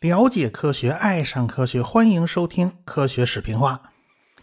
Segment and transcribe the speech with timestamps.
[0.00, 3.80] 了解科学，爱上科学，欢迎收听《科学视频化》。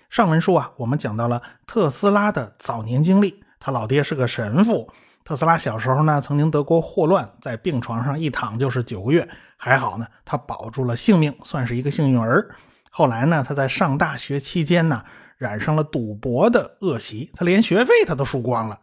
[0.09, 3.43] 上文书啊，我们讲到了特斯拉的早年经历。
[3.59, 4.89] 他老爹是个神父。
[5.25, 9.27] 特斯拉小时候呢，曾经得过霍乱，在病床上一躺就是九个月，
[9.57, 12.55] 还好呢，他保住了性命，算是一个幸运儿。
[12.89, 15.03] 后来呢，他在上大学期间呢，
[15.37, 18.79] 染上了赌博的恶习，他连学费他都输光了。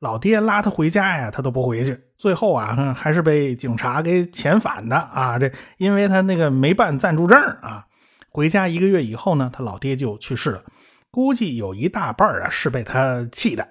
[0.00, 1.98] 老爹拉他回家呀，他都不回去。
[2.16, 5.38] 最后啊，还是被警察给遣返的啊。
[5.38, 7.86] 这因为他那个没办暂住证啊。
[8.28, 10.62] 回家一个月以后呢，他老爹就去世了。
[11.10, 13.66] 估计有一大半啊是被他气的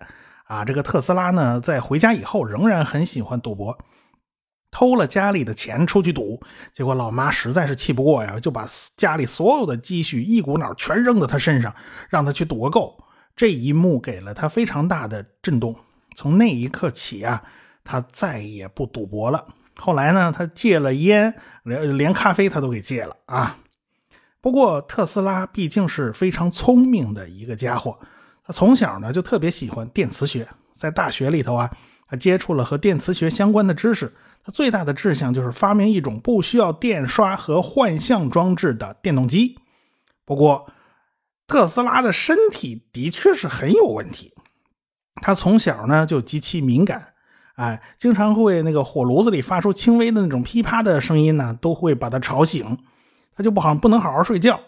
[0.45, 0.65] 啊。
[0.65, 3.77] 这个特斯拉呢，在回家以后仍然很喜欢赌博，
[4.71, 6.41] 偷了家里的钱出去赌。
[6.73, 11.71] 结果老妈实在是气不过呀，就把家里所有的积蓄一股脑全扔到他身上，
[12.09, 12.97] 让他去赌个够。
[13.35, 15.75] 这一幕给了他非常大的震动。
[16.15, 17.43] 从那一刻起啊，
[17.83, 19.45] 他再也不赌博了。
[19.75, 23.57] 后来呢，他戒了烟，连连咖啡他都给戒了啊。
[24.39, 27.99] 不过特斯拉毕竟是非常聪明的一个家伙，
[28.45, 31.69] 他从小呢就特别喜欢电磁学，在大学里头啊，
[32.07, 34.15] 他接触了和电磁学相关的知识。
[34.43, 39.57] 他最大的志向就是发明一种不需要电刷和幻象装置的电动机。
[40.23, 40.71] 不过，
[41.47, 44.34] 特斯拉的身体的确是很有问题。
[45.21, 47.13] 他从小呢就极其敏感，
[47.55, 52.77] 哎，经常会那个火炉子里发出轻微的那种噼啪的声音呢，都会把他吵醒，
[53.35, 54.59] 他就不好不能好好睡觉。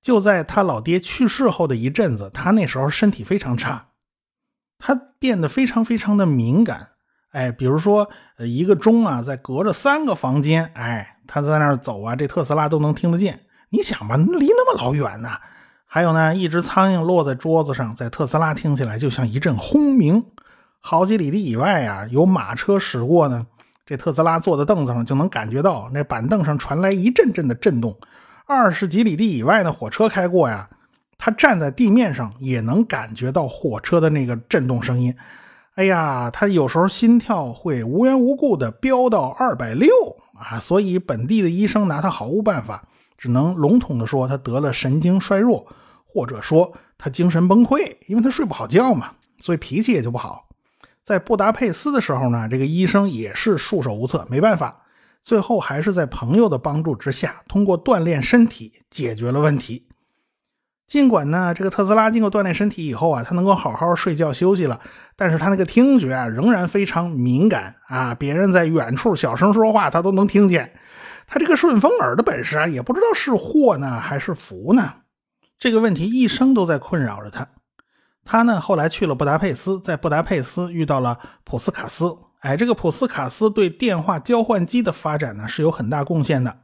[0.00, 3.88] 就在他老爹去世后的一阵子，他那时候身体非常差，
[4.78, 6.88] 他变得非常非常的敏感，
[7.32, 13.40] 哎，比如说呃一个钟啊，在隔着三个房间，哎，他在那儿走啊，这特斯拉都能听得见。
[13.70, 15.30] 你想吧，离那么老远呢。
[15.86, 20.24] 还有呢，一只苍蝇落在桌子上，在特斯拉听起来就像一阵轰鸣。
[20.80, 23.46] 好几里地以外呀，有马车驶过呢，
[23.86, 27.96] 这特斯拉坐在凳子上就能感觉到那板凳上传来一阵阵的震动。
[28.46, 30.68] 二十几里地以外的火车开过呀，
[31.18, 35.14] 他站在地面上也能感觉到火车的那个震动声音。
[35.74, 39.88] 哎呀，他有时候心跳会无缘无故的飙到二百六
[40.34, 42.84] 啊，所以本地的医生拿他毫无办法。
[43.16, 45.66] 只能笼统的说，他得了神经衰弱，
[46.04, 50.48] 或者说他精神崩溃，因为他睡不好觉嘛，所以脾气也就不好。
[51.04, 54.82] 在布达佩斯的时候呢，这个医生也是束手无策，没办法，
[55.22, 59.86] 最后还是在朋友的帮助之下，通过锻炼身体解决了问题。
[60.88, 64.80] 尽管呢，这个特斯拉经过锻炼身体以后啊，他能够好好睡觉休息了，
[65.16, 70.72] 但是他那个听觉啊仍然非常敏感啊，别人在远处小声说话，他都能听见。
[71.26, 74.94] 他这个顺风耳的本事啊，也不知道是祸呢还是福呢。
[75.58, 77.48] 这个问题一生都在困扰着他。
[78.24, 82.16] 他呢后来去了布达佩斯，在布达佩斯遇到了普斯卡斯。
[82.40, 86.58] 哎，这个普斯卡斯对电话交换机的发展呢是有很大贡献的。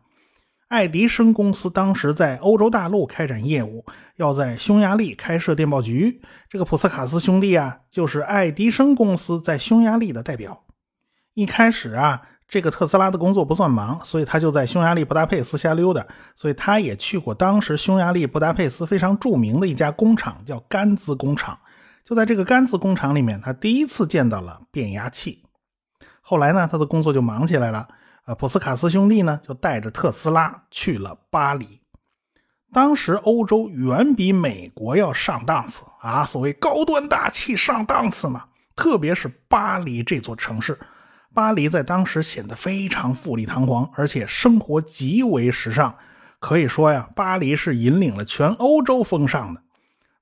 [0.68, 3.84] 爱迪生公司当时在欧洲大陆开展业务，
[4.16, 6.22] 要在匈牙利开设电报局。
[6.48, 10.64] 这个普斯卡斯兄弟啊，就是爱迪生公司在匈牙利的代表。
[11.34, 12.22] 一开始啊。
[12.52, 16.06] 这个特斯拉的工作不算忙，所以他就在匈牙利布达佩斯瞎溜达。
[16.36, 21.58] 所以他也去过当时匈牙利布达佩斯非常著名的一家工厂，叫甘兹工厂。
[22.04, 25.42] 就在这个甘兹工厂里面，他第一次见到了变压器。
[26.20, 27.88] 后来呢，他的工作就忙起来了。
[28.26, 31.80] 呃，普斯卡斯兄弟呢，就带着特斯拉去了巴黎。
[32.70, 38.44] 当时欧洲远比美国要上档次啊，所谓高端大气上档次嘛。
[38.76, 40.78] 特别是巴黎这座城市。
[41.34, 45.94] 巴黎在当时显得非常富丽堂皇，而且生活极为时尚。
[46.38, 49.62] 可以说呀，巴黎是引领了全欧洲风尚的。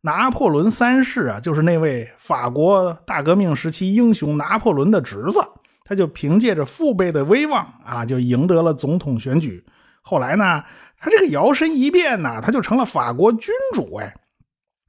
[0.02, 5.40] 拿破仑三世啊，就是那位法国大革命时期英雄拿破仑的侄子，
[5.84, 9.64] 他就凭借着父辈的威望啊，就赢得了总统选举。
[10.02, 10.62] 后来呢，
[10.98, 13.96] 他这个摇身一变呢，他就成了法国君主。
[13.96, 14.14] 哎，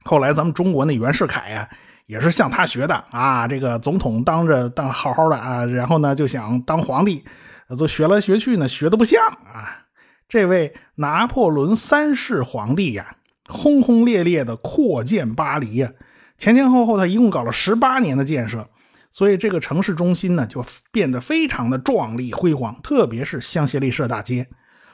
[0.04, 1.68] 后来咱们中国那袁世凯呀。
[2.06, 3.48] 也是向他学的啊！
[3.48, 7.24] 这个总统当着当好好的啊，然后呢就想当皇帝，
[7.78, 9.86] 就学来学去呢学的不像啊。
[10.28, 13.16] 这位拿破仑三世皇帝呀，
[13.48, 15.90] 轰轰烈烈的扩建巴黎呀，
[16.36, 18.68] 前前后后他一共搞了十八年的建设，
[19.10, 24.46] 所以这个城市中心呢就变得非常的壮丽辉煌，特别是香榭丽舍大街，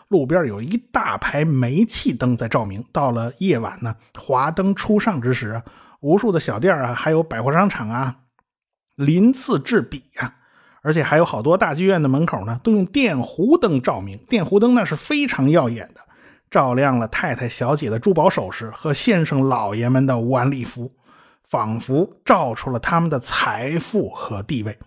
[0.09, 5.61] 路边有一大排煤气灯在照明，到了夜晚呢，华灯初上之时。
[6.01, 8.17] 无数的小店啊，还有百货商场啊，
[8.95, 10.35] 鳞次栉比呀，
[10.83, 14.19] 而且还有好多大剧院的门口呢，都用电弧灯照明。
[14.29, 16.01] 电弧灯那是非常耀眼的，
[16.51, 20.93] 照亮了太太小姐的珠宝首饰和先生老爷们的晚礼服，
[21.43, 24.79] 仿佛照出了他们的财富和地位。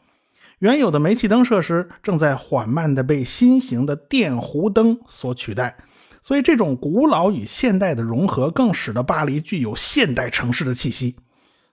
[0.60, 5.76] 原有的煤气灯设施正在缓慢地被新型的电弧灯所取代。
[6.22, 11.16] 所以，这种古老与现代的融合，更使得巴黎具有现代城市的气息。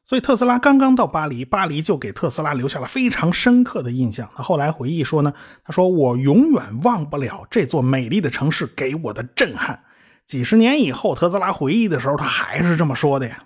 [0.07, 4.31] 所以，特斯拉刚刚到巴黎，巴黎就给特斯拉留下了非常深刻的印象。
[4.35, 9.85] 他后来回忆说呢：“他说我永远忘不了这座美丽的城市给我的震撼。”
[10.27, 13.39] 几十年以后，特斯拉回忆的时候，他还是这么说的呀。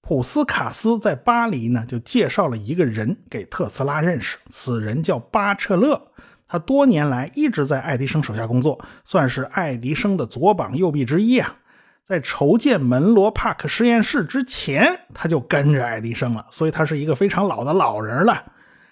[0.00, 6.12] 普斯卡斯在巴黎呢，就介绍了一个人给特斯拉认识，此人叫巴彻勒。
[6.48, 11.56] 他多年来一直在爱迪生手下工作，算是爱迪生的左膀右臂之一啊。
[12.04, 18.44] 在筹建门罗帕克实验室之前，他就跟着爱迪生了，所以他是一个非常老的老人了。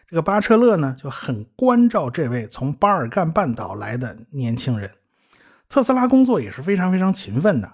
[0.08, 4.90] 这个巴彻勒呢，就很关照这位从巴尔干半岛来的年轻人。
[5.68, 7.72] 特斯拉工作也是非常非常勤奋的，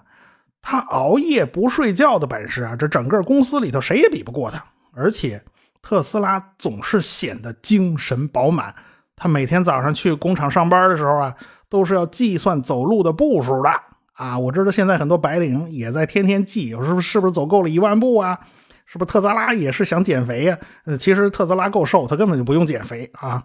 [0.61, 4.63] 他熬夜不睡觉的本事啊，这整个公司里头谁也比不过他。
[4.93, 5.43] 而且
[5.81, 8.75] 特斯拉总是显得精神饱满。
[9.21, 11.35] 他每天早上去工厂上班的时候啊，
[11.69, 13.69] 都是要计算走路的步数的
[14.13, 14.39] 啊。
[14.39, 18.39] 我知道现在很多白领也在天天计，我是不是不是走够了一万步啊？
[18.87, 20.57] 是不是特斯拉也是想减肥呀？
[20.85, 23.43] 呃，其实特斯拉够瘦，他根本就不用减肥啊。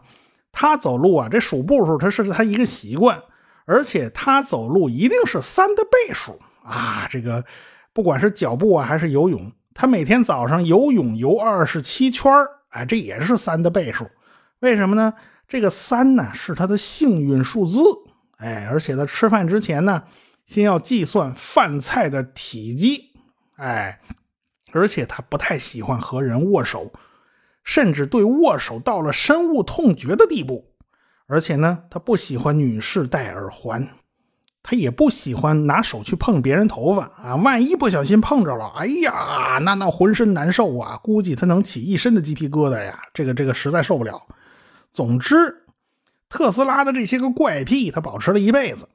[0.50, 3.20] 他走路啊，这数步数他是他一个习惯，
[3.67, 7.06] 而且他走路一定是三的倍数啊。
[7.11, 7.44] 这个
[7.93, 12.32] 不管是脚步啊还是游泳，他每天早上游泳游二十七圈
[12.70, 14.06] 哎，这也是三的倍数。
[14.61, 15.12] 为什么呢？
[15.48, 17.78] 这个三呢是他的幸运数字，
[18.38, 20.02] 哎，而且他吃饭之前呢，
[20.46, 23.12] 先要计算饭菜的体积，
[23.56, 24.00] 哎，
[24.72, 26.93] 而且他不太喜欢和人握手，
[27.62, 30.72] 甚至对握手到了深恶痛绝的地步。
[31.28, 33.88] 而且呢，他不喜欢女士戴耳环，
[34.62, 44.20] 他也不喜欢拿手去碰别人头发啊，万一不小心碰着了，哎呀，那那浑身难受啊，估计他能起一身的鸡皮疙瘩呀，这个这个实在受不了。
[44.96, 45.66] 总之，
[46.31, 48.88] 特斯拉的这些个怪癖，他保持了一辈子。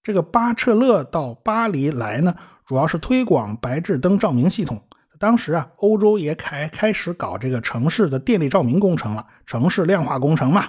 [0.00, 2.32] 这个巴彻勒到巴黎来呢，
[2.64, 4.80] 主要是推广白炽灯照明系统。
[5.18, 10.66] 当时啊，欧洲也开开始搞这个城市的电力照明工程了，城市亮化工程嘛。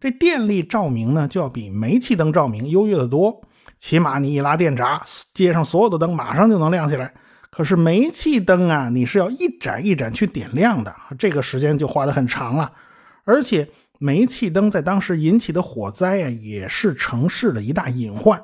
[0.00, 3.42] 这电力照明呢，就要比煤气灯照明优越的多。
[3.76, 5.02] 起码你一拉电闸，
[5.34, 7.12] 街上所有的灯马上就能亮起来。
[7.50, 12.72] 可是煤气灯啊，你是要一盏一盏去点亮的，这个时间就花得很长了，
[13.24, 13.68] 而且。
[14.02, 18.42] 煤气灯在当时引起的火灾呀，也是城市的一大隐患。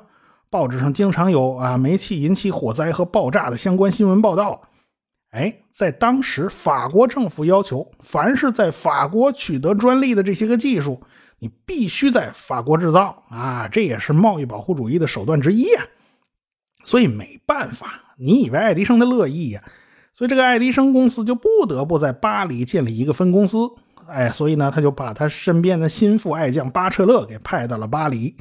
[0.49, 4.61] 报纸上经常有啊，煤气引起火灾和爆炸的相关新闻报道。
[5.31, 11.03] 哎，在当时，法国政府要求，凡是在法国取得专利的这些个技术，
[11.39, 15.81] 你必须在法国制造啊，这也是贸易保护主义的手段之一呀。
[16.85, 19.61] 所以没办法，你以为爱迪生的乐意呀？
[20.13, 23.69] 所以这个爱迪生公司就不得不在巴黎建立一个分公司。
[24.11, 28.35] 哎，所以呢，他就把他身边的心腹爱将巴彻勒给派到了巴黎，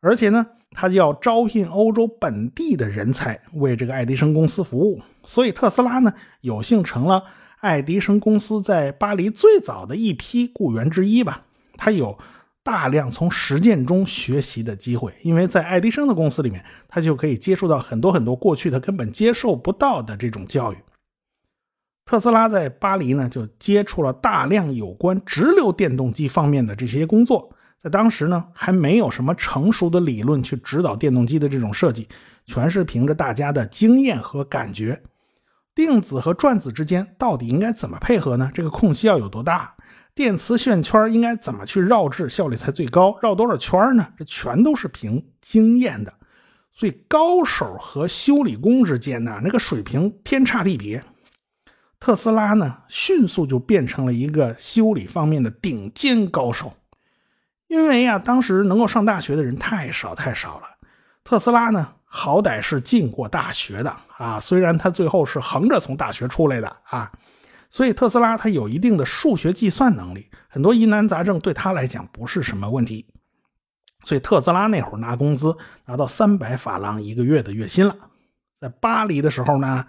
[0.00, 5.00] 而且呢，他就要招聘欧洲本地的人才为这个爱迪生公司服务。
[5.24, 7.24] 所以特斯拉呢，有幸成了
[7.60, 11.42] 爱迪生公司在巴黎最早的一批雇员之一吧。
[11.76, 12.18] 他有
[12.62, 20.76] 大量从实践中学习的机会，因为在爱迪生的公司里面，他就可以接触到很多很多过去他根本接受不到的这种教育。
[22.08, 27.54] 特斯拉在巴黎呢，就接触了大量有关直流电动机方面的这些工作。
[27.82, 32.08] 在当时呢，还没有什么成熟的理论去指导电动机的这种设计，
[32.46, 34.98] 全是凭着大家的经验和感觉。
[35.74, 38.50] 定子和转子之间到底应该怎么配合呢？
[38.54, 39.74] 这个空隙要有多大？
[40.14, 43.18] 电磁线圈应该怎么去绕制，效率才最高？
[43.20, 44.08] 绕多少圈呢？
[44.16, 46.10] 这全都是凭经验的。
[46.72, 51.04] 所以高手和修理工之间呢，那个水平天差地别。
[52.00, 56.72] 特斯拉呢，迅速就变成了一个修理方面的顶尖高手。
[57.66, 60.66] 因为呀，当时能够上大学的人太少太少了。
[61.24, 67.10] 特斯拉呢，好歹是进过大学的啊，虽然他最后是横着从大学出来的啊，
[67.68, 73.04] 所以特斯拉他有一定的数学计算能力，很多疑难杂症对他来讲不是什么问题。
[74.04, 77.96] 所以特斯拉那会儿拿工资拿到三百法郎一个月的月薪了。
[78.60, 79.84] 在巴黎的时候呢。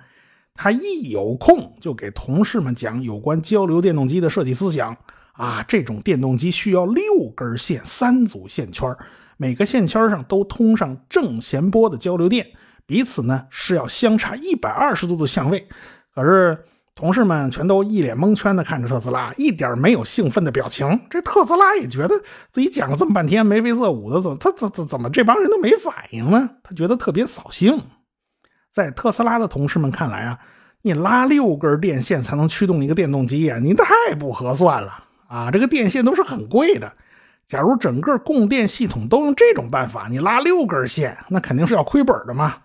[0.56, 4.98] 他一有空就给同事们讲有关交流电动机的设计思想
[5.34, 7.03] 啊，这种电动机需要六
[7.36, 8.94] 根线，三组线圈，
[9.38, 12.46] 每个线圈上都通上正弦波的交流电，
[12.86, 15.65] 彼此呢是要相差一百二十度的相位。
[16.13, 16.58] 可是
[16.94, 21.00] 同事们全都一脸蒙圈的看着特斯拉，一点没有兴奋的表情。
[21.10, 22.20] 这特斯拉也觉得
[22.51, 26.50] 自己讲了这么半天眉飞色舞的，怎么他怎怎怎么这帮人都没反应呢？
[26.62, 27.82] 他觉得特别扫兴。
[28.72, 30.40] 在特斯拉的同事们看来啊，
[30.82, 36.92] 你拉六根电线才能驱动一个电动机呀，你太不合算了啊，这个电线都是很贵的。
[37.48, 42.58] 假如整个供电系统都用这种办法，你拉六根线，那肯定是要亏本的嘛。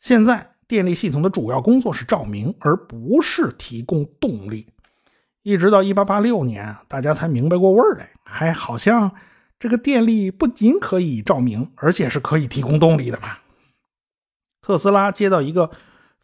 [0.00, 4.66] 现在电力系统的主要工作是照明，而不是提供动力。
[5.42, 9.12] 一直到一八八六年，大家才明白过味儿来，还好像
[9.58, 13.28] 这个电力不仅可以照明，而且是可以提供动力的嘛。
[14.64, 15.70] 特斯拉接到一个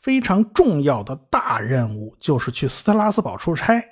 [0.01, 3.85] 非常重要的大任务，就是去斯特拉斯堡出差。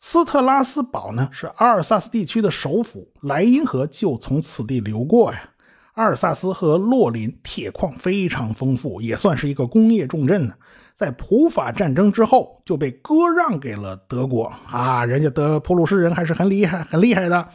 [0.00, 5.50] 斯特拉斯堡呢是阿尔萨斯地区的首府，莱茵河就从此地流过呀。
[5.92, 10.54] 阿尔萨斯和洛林铁矿非常丰富，也算是一个工业重镇呢。
[10.96, 17.48] 在普法战争之后就被割让给了德国啊，人家德普鲁士人还是很厉害、很厉害的。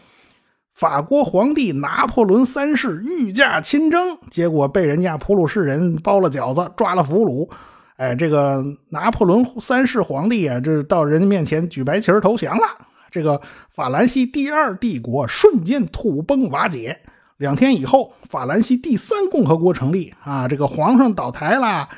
[0.79, 7.51] 法国皇帝拿破仑三世御驾亲征，结果被人家普鲁士人包了饺子，抓了俘虏。
[7.97, 12.63] 哎，这个拿破仑三世皇帝啊，这到人家面前举白旗投降了。
[13.11, 13.41] 这个
[13.75, 16.97] 法兰西第二帝国瞬间土崩瓦解。
[17.35, 21.89] 两天以后，法兰西第三共和国成立啊，这个皇上倒台了。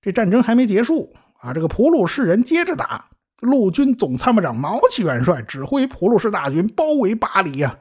[0.00, 3.04] 这战争还没结束啊，这个普鲁士人接着打。
[3.40, 7.76] 陆军总参谋长毛奇元帅指挥普鲁士大军包围巴黎呀。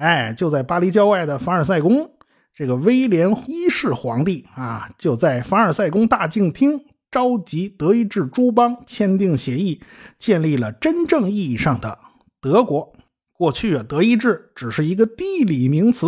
[0.00, 2.10] 哎，就在巴黎郊外的凡尔赛宫，
[2.54, 6.86] 这个威廉一世皇帝啊，就在凡尔赛宫大镜厅。
[7.10, 9.82] 召集德意志诸邦签订协议，
[10.18, 11.98] 建立了真正意义上的
[12.40, 12.94] 德国。
[13.32, 16.06] 过去啊，德意志只是一个地理名词，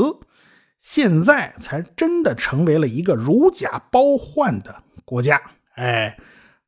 [0.81, 5.39] 现在才真的成为了一个如假包换的国家。
[5.75, 6.17] 哎，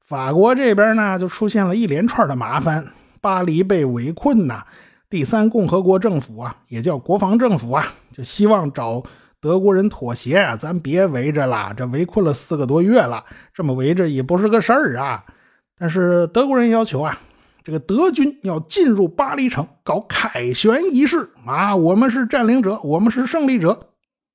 [0.04, 2.88] 法国这边呢，就出现了一连串的麻烦，
[3.23, 4.66] 巴黎被围困呐。
[5.14, 9.00] 第三共和国政府啊，也叫国防政府啊，就希望找。
[9.40, 15.25] 德国人妥协啊，咱别围着了，这围困了四个多月了，这么围着也不是个事儿啊。
[15.78, 17.16] 但是德国人要求啊，
[17.62, 23.78] 这个德军要进入巴黎城搞凯旋仪式啊，我们是占领者，我们是胜利者。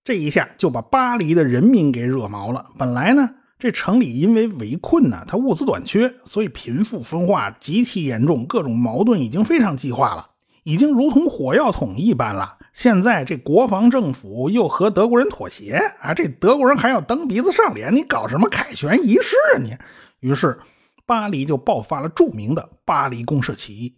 [0.05, 2.67] 这一下就把巴黎的人民给惹毛了。
[2.77, 10.28] 本来呢，这城里因为围困呢，它物资短缺，所以贫富分化极其严重，各种矛盾已经非常激化了，
[10.63, 12.57] 已经如同火药桶一般了。
[12.73, 19.75] 现在这国防政府又和德国人妥协啊，这德国人还要蹬鼻子上脸，你搞什么凯旋仪式啊你？
[20.19, 20.59] 于是
[21.05, 23.95] 巴黎就爆发了著名的巴黎公社起义。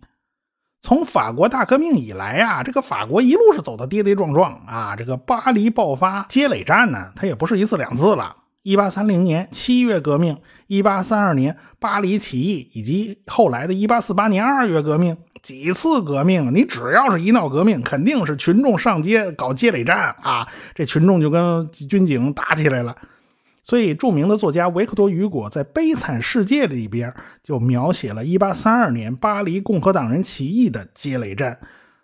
[0.82, 4.96] 从法国大革命以来啊，这个法国一路是走的跌跌撞撞啊。
[4.96, 8.38] 这个巴黎爆发街垒战呢，它也不是一次两次了。
[8.64, 10.38] 一八三零年七月革命，
[10.68, 15.18] 一八三二年巴黎起义，以及后来的一八四八年二月革命。
[15.42, 20.48] 几次革命，你只要是一闹革命，肯定是群众上街搞街垒战啊！
[20.76, 22.96] 这群众就跟军警打起来了。
[23.64, 31.60] 所以，著名的作家维克多·雨果在《悲惨世界》里边就描写了1832年巴黎共和党人起义的街垒战。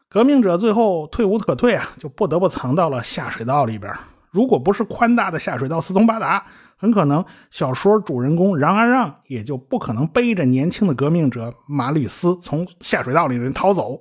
[0.08, 3.92] 革命者最后退无可退啊，就不得不藏到了下水道里边。
[4.30, 6.46] 如果不是宽大的下水道四通八达，
[6.78, 14.00] 很可能小说主人公让啊让也就不可能背着年轻的革命者马吕斯从下水道里面逃走。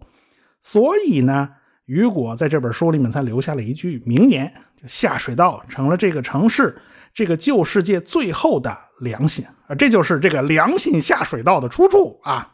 [0.63, 1.49] 所以呢，
[1.87, 6.77] 雨果在这本书里面才留下了一句名言：就下水道成了这个城市、
[7.15, 9.75] 这个旧世界最后的良心啊！
[9.75, 12.53] 这就是这个良心下水道的出处啊。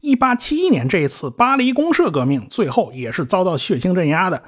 [0.00, 4.42] 一八七一年这一次巴黎公社革命，最后也是遭到血腥镇压的。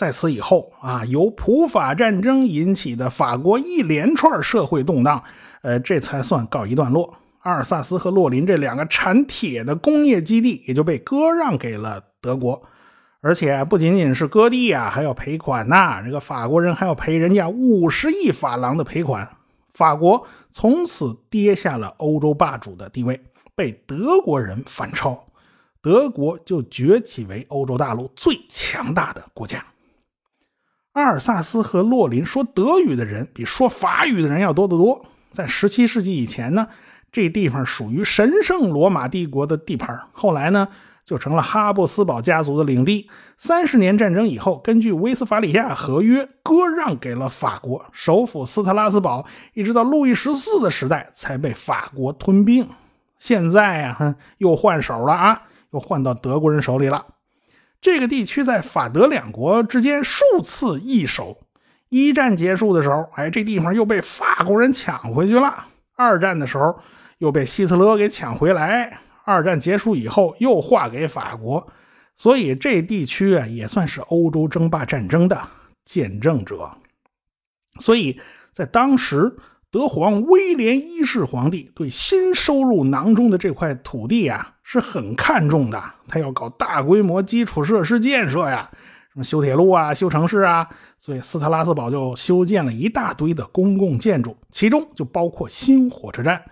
[0.00, 5.22] 在此以后啊，由普法战争引起的法国一连串社会动荡，
[5.60, 7.14] 呃，这才算告一段落。
[7.40, 12.62] 阿尔萨斯和洛林这两个产铁的工业基地也就被割让给了德国，
[13.20, 16.00] 而且不仅仅是割地啊，还要赔款呐。
[16.02, 19.28] 这个法国人还要赔人家五十亿法郎的赔款。
[19.74, 23.20] 法国从此跌下了欧洲霸主的地位，
[23.54, 25.26] 被德国人反超，
[25.82, 29.62] 德国就崛起为欧洲大陆最强大的国家。
[30.92, 35.06] 阿尔萨斯和洛林说德语的人比说法语的人要多得多。
[35.32, 36.66] 在17世纪以前呢，
[37.12, 40.66] 这地方属于神圣罗马帝国的地盘，后来呢
[41.04, 43.08] 就成了哈布斯堡家族的领地。
[43.38, 52.68] 三十年战争以后，根据威斯法里亚合约割让给了法国，首府斯特拉斯堡，一直到路易十四的时代才被法国吞并。
[53.18, 55.42] 现在呀，又换手了啊，
[55.72, 57.06] 又换到德国人手里了。
[57.80, 61.40] 这个地区在法德两国之间数次易手，
[61.88, 65.64] 一战结束的时候，哎，这地方又被法国人抢回去了；
[65.96, 66.78] 二战的时候
[67.18, 68.90] 又被希特勒给抢回来；
[69.24, 71.66] 二战结束以后又划给法国，
[72.16, 75.40] 所以这地区啊也算是欧洲争霸战争的
[75.84, 76.70] 见证者。
[77.78, 78.20] 所以
[78.52, 79.34] 在当时，
[79.72, 88.68] 德皇威廉一世皇帝对新收入囊中的这块土地啊是很看重的，他要搞大规模基础设施建设呀，
[89.12, 96.42] 什么修铁路啊、修城市啊，所以斯特拉斯堡就修建了一大堆的公共建筑，其中就包括新火车站。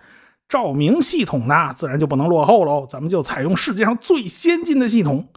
[0.47, 5.27] 照明系统呢，自然就不能落后喽，咱们就采用世界上最先进的系统，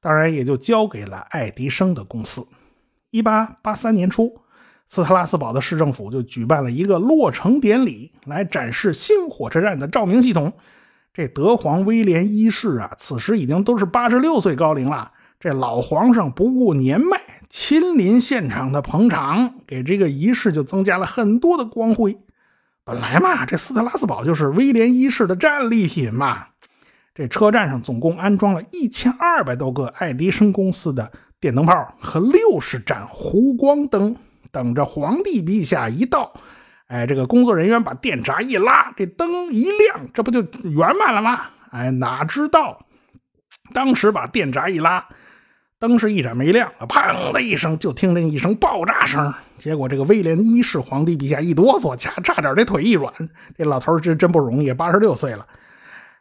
[0.00, 2.46] 当然也就交给了爱迪生的公司。
[3.10, 4.41] 一八八三年初。
[4.92, 10.52] 斯特拉斯堡的市政府就举办了一个落成典礼，来展示新火车站的照明系统。
[11.14, 15.10] 这德皇威廉一世啊，此时已经都是八十六岁高龄了。
[15.40, 17.18] 这老皇上不顾年迈，
[17.48, 22.18] 亲临现场的捧场，给这个仪式就增加了很多的光辉。
[22.84, 26.48] 本来嘛，这斯特拉斯堡就是威廉一世的战利品嘛。
[27.14, 34.14] 这车站上总共安装了一千二百多个爱迪生公司的电灯泡和六十盏弧光灯。
[34.52, 36.32] 等着皇帝陛下一到，
[36.86, 41.40] 哎，这个工作人员把电闸一拉，这灯一亮，这不就圆满了吗？
[41.70, 42.84] 哎，哪知道，
[43.72, 45.08] 当时把电闸一拉，
[45.78, 49.32] 灯是一盏没亮，砰的一声，就听见一声爆炸声。
[49.56, 53.10] 结果这个威廉一世皇帝陛下一哆嗦，差差点这腿一软。
[53.56, 55.46] 这老头真真不容易，八十六岁了，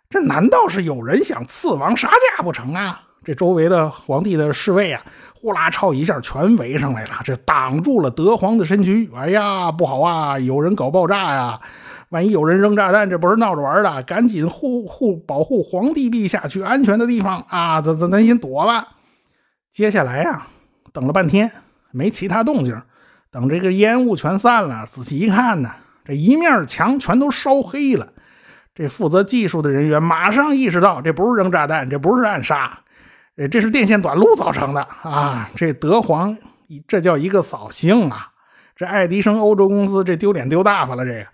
[0.09, 3.03] 这难道是有人想刺王杀驾不成啊？
[3.23, 5.01] 这周围的皇帝的侍卫啊，
[5.39, 9.07] 呼啦超一下全围上来了，这挡住了德皇的身躯。
[9.15, 11.61] 哎呀，不好啊，有人搞爆炸呀！
[12.09, 17.79] 万一有人扔炸弹，这不是闹着玩的，赶紧护护保护皇帝陛下去安全的地方啊！
[17.79, 18.87] 咱咱咱先躲吧。
[19.71, 20.47] 接下来呀，
[20.91, 21.51] 等了半天
[21.91, 22.81] 没其他动静，
[23.29, 25.69] 等这个烟雾全散了，仔细一看呢，
[26.03, 28.09] 这一面墙全都烧黑了。
[28.73, 32.79] 这负责技术的人员马上意识到，这不是扔炸弹，这不是暗杀。
[33.41, 35.49] 呃，这是电线短路造成的啊！
[35.55, 36.37] 这德皇，
[36.87, 38.29] 这叫一个扫兴啊！
[38.75, 41.03] 这爱迪生欧洲公司这丢脸丢大发了。
[41.03, 41.25] 这个，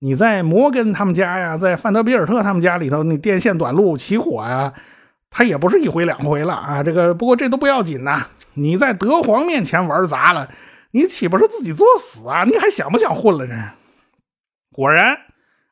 [0.00, 4.72] 你在摩根他们家呀，在范德比尔特他们家里头，那电线短路起火呀，
[5.30, 6.82] 他也不是一回两回了啊！
[6.82, 10.50] 这个不过这都不要紧呐，你在德皇面前玩砸了，
[10.90, 12.42] 你岂不是自己作死啊？
[12.42, 13.46] 你还想不想混了？
[13.46, 13.54] 这
[14.72, 15.16] 果然。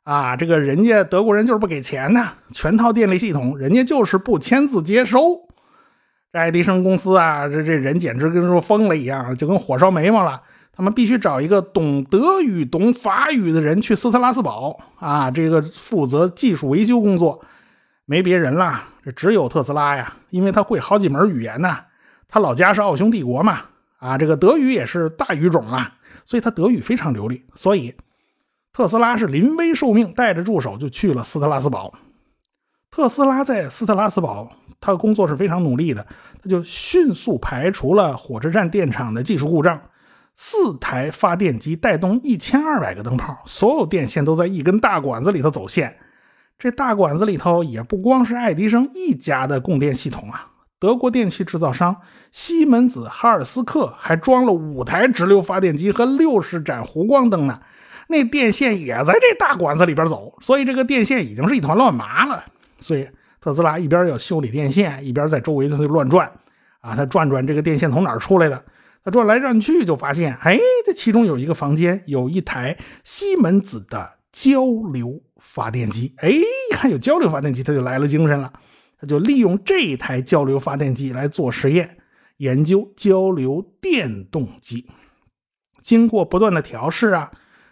[0.05, 5.48] 啊，这个人家德国人就是不给钱呢，全套电力系统人家就是不签字接收。
[6.33, 10.43] 这爱迪生公司啊，这这人简直跟说疯了一样，就跟火烧眉毛了。
[10.73, 17.45] 他们必须找一个懂德语、懂法语的人去斯特拉斯堡啊，这个负责技术维修工作，
[18.05, 21.77] 没别人了，这只有特斯拉呀，因为他会好几门语言呢。
[22.29, 23.61] 他老家是奥匈帝国嘛，
[23.99, 27.95] 啊，这个德语也是大语种啊，所以他德语非常流利，所以。
[28.71, 31.93] 特斯拉是临危受命，带着助手就去了斯特拉斯堡。
[32.90, 36.07] 特斯拉在斯特拉斯堡，他的工作是非常努力的，
[36.42, 39.81] 他就迅速排除了火车站电厂的技术故障。
[40.35, 45.96] 四台发电机带动一千二百个灯泡，所有电线都在一根大管子里头走线。
[46.59, 50.46] 这大管子里头也不光是爱迪生一家的供电系统啊，
[50.79, 51.94] 德国电器制造商
[52.31, 57.61] 西门子、哈尔斯克还装了五台直流发电机和六十盏弧光灯呢。
[58.09, 62.44] 那电线也在这大管子里边走，所以这个电线已经是一团乱麻了。
[62.81, 63.09] 所以
[63.41, 66.31] 特斯拉一边要修理电线，一边在周围就乱转，
[66.81, 68.64] 啊，他转转这个电线从哪儿出来的？
[69.05, 76.14] 他转来转去就发现，哎，这其中有一个房间有一台西门子的交流发电机。
[76.19, 78.53] 哎，一看有交流发电机，他就来了精神了，
[79.01, 81.99] 他就利用这台交流发电机来做实验，
[82.38, 84.91] 研究交流电动机。
[85.81, 87.31] 经过不断的调试啊。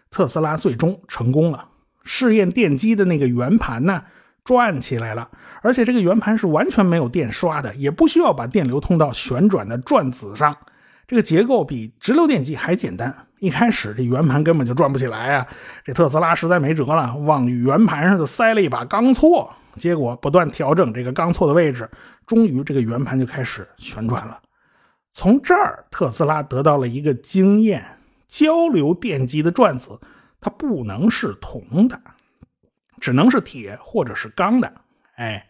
[0.08, 1.68] 特斯拉最终成功了，
[2.04, 4.04] 试验电机的那个圆盘呢
[4.46, 5.28] 转起来了，
[5.60, 10.56] 而且这个圆盘是完全没有电刷的，也不需要把电流通到旋转的转子上，
[11.06, 13.14] 这个结构比直流电机还简单。
[13.40, 15.46] 一开始这圆盘根本就转不起来啊，
[15.84, 21.90] 这特斯拉实在没辙了，往圆盘上就塞了一把钢锉，结果不断调整这个钢锉的位置，
[22.26, 24.38] 终于这个圆盘就开始旋转了。
[25.12, 27.84] 从这儿，特斯拉得到了一个经验。
[28.28, 29.96] 交流电机的转子，
[30.40, 31.98] 它不能是铜的，
[33.00, 34.72] 只能是铁或者是钢的。
[35.16, 35.46] 哎，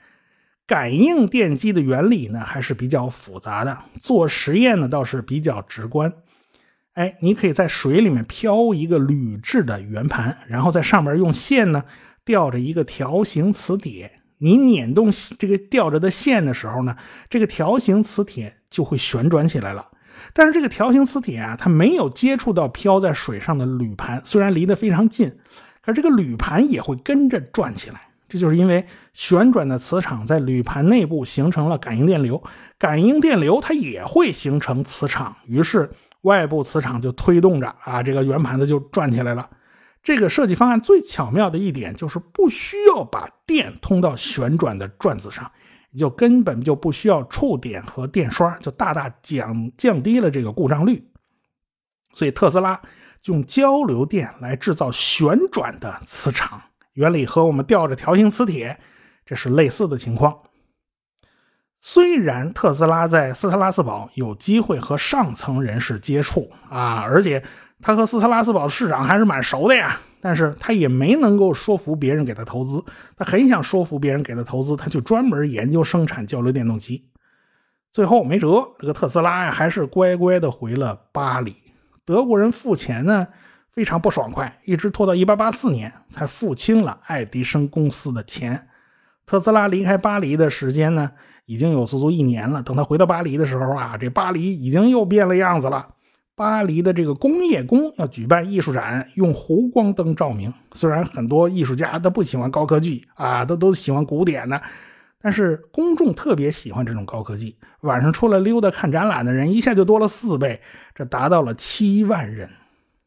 [0.66, 6.12] 感应电机的原理呢还是比较复杂的，做实验呢倒是比较直观。
[6.94, 11.84] 哎，你可以在水里面漂一个铝制的圆盘，然后在上面用线呢
[12.24, 16.96] 吊着一个条形磁铁，你捻动这个吊着的线的时候呢，
[17.28, 19.86] 这个条形磁铁就会旋转起来了。
[20.32, 25.30] 但是这个条形磁铁啊，它没有接触到漂在水上的铝盘，虽然离得非常近，
[25.86, 28.02] 而这个铝盘也会跟着转起来。
[28.28, 32.42] 这就是因为旋转的磁场在铝盘内部形成了感应电流，
[32.76, 35.88] 感应电流它也会形成磁场，于是
[36.22, 39.48] 外部磁场就推动着啊，这个圆盘子就转起来了。
[40.02, 45.48] 这个设计方案最巧妙的一点就是不需要把电通到旋转的转子上，
[45.96, 51.08] 就根本就不需要触点和电刷，就大大降降低了这个故障率。
[52.12, 52.80] 所以特斯拉
[53.24, 58.78] 用交流电来制造旋转的磁场，原理和我们吊着条形磁铁
[59.24, 60.38] 这是类似的情况。
[61.80, 67.44] 虽然特斯拉在斯特拉斯堡有机会和上层人士接触啊，而且
[67.80, 72.82] 他和斯特拉斯堡市长还是蛮熟的呀，但是他也没能够说服别人给他投资。
[73.16, 77.08] 他很想说服别人给他投资，他就专门研究生产交流电动机。
[77.92, 81.54] 最后没辙，这个特斯拉呀还是乖乖的回了巴黎。
[82.06, 83.26] 德国人付钱呢
[83.70, 88.68] 非常不爽快，一直拖到1884年才付清了爱迪生公司的钱。
[89.26, 91.10] 特斯拉离开巴黎的时间呢？
[91.46, 92.62] 已经有足足一年了。
[92.62, 95.88] 等他回到巴黎的时候啊，这巴黎已经又变了样子了。
[96.34, 100.52] 巴黎的这个工业宫要举办艺术展，用弧光灯照明。
[100.74, 104.60] 虽然很多艺术家都不喜欢高科技啊，都都喜欢古典的，
[105.20, 107.56] 但是公众特别喜欢这种高科技。
[107.80, 110.60] 晚上出来溜达看展览的人一下就多了四倍，
[110.94, 112.48] 这达到了七万人。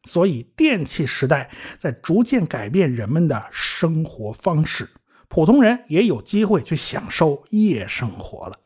[0.04, 4.88] 所以，电气时代在逐渐改变人们的生活方式。
[5.28, 8.56] 普通人也有机会去享受夜生活了。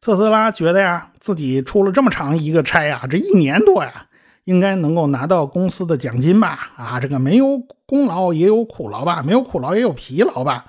[0.00, 4.06] 特斯拉觉得呀，自己出了这么长一个差呀，这一年多呀，
[4.44, 6.72] 应该能够拿到公司的奖金吧？
[6.76, 9.22] 啊，这个没有功劳也有苦劳吧？
[9.22, 10.66] 没有苦劳也有疲劳吧？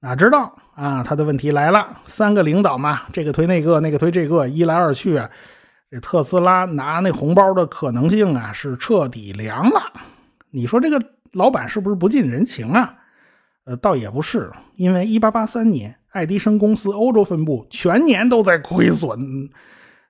[0.00, 2.02] 哪知道啊，他的问题来了。
[2.06, 5.28] 三个领导嘛，这个推那个，那个推这个，一来二去啊，
[5.90, 9.92] 这特斯拉拿那红包的可能性啊，是彻底凉了。
[10.50, 12.94] 你说这个老板是不是不近人情啊？
[13.64, 19.50] 呃，倒也不是，因为一八八三年，爱迪生公司欧洲分部全年都在亏损，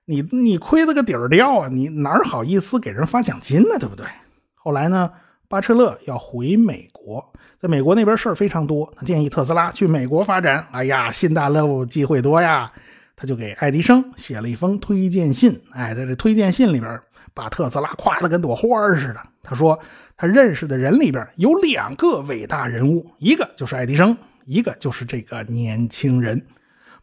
[0.05, 3.79] 你你亏了个底儿掉啊，你哪好意思给人发奖金呢？
[3.79, 4.05] 对不对？
[4.53, 5.11] 后来呢，
[5.47, 7.23] 巴彻勒要回美国，
[7.59, 10.65] 在美国那边事儿非常多，他建议特斯拉去美国发展。
[10.71, 12.71] 哎呀，新大陆机会多呀，
[13.15, 15.59] 他就给爱迪生写了一封推荐信。
[15.71, 16.99] 哎，在这推荐信里边，
[17.33, 19.21] 把特斯拉夸得跟朵花似的。
[19.43, 19.79] 他说。
[20.21, 26.45] 他认识的人里边有两个伟大人物，一个就是爱迪生，一个就是这个年轻人。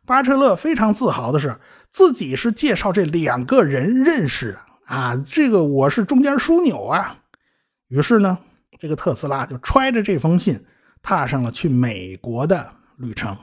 [0.04, 1.56] 巴彻勒非常自豪的是，
[1.90, 7.16] 自己是介绍这两个人认识的啊，这个我是中间枢纽啊。
[7.88, 8.36] 于是呢，
[8.78, 10.64] 这个特斯拉就揣着这封信，
[11.02, 13.36] 踏上了去美国的旅程。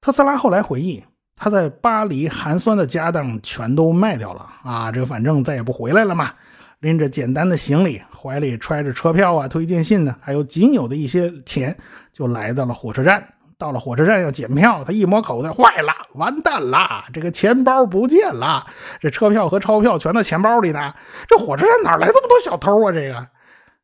[0.00, 1.02] 特斯拉后来回忆，
[1.36, 6.32] 他在巴黎寒酸的家当全都卖掉了啊，这个反正再也不回来了嘛。
[6.80, 11.76] 拎着简单的行李，怀里揣着车票啊、推荐信呢，还有仅有的一些钱，
[12.12, 13.24] 就来到了火车站。
[13.56, 18.66] 到了火车站要检票，他一摸口袋，坏了，完蛋了，这个钱包不见了，
[18.98, 20.92] 这车票和钞票全在钱包里呢。
[21.28, 22.90] 这火车站哪来这么多小偷啊？
[22.90, 23.24] 这个，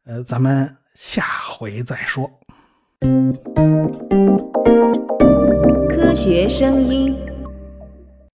[0.08, 2.30] 呃，咱们下回再说。
[5.86, 7.27] 科学声音。